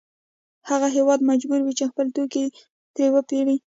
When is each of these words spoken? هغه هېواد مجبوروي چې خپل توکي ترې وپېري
هغه 0.69 0.87
هېواد 0.97 1.19
مجبوروي 1.29 1.73
چې 1.79 1.85
خپل 1.91 2.07
توکي 2.15 2.45
ترې 2.93 3.05
وپېري 3.13 3.55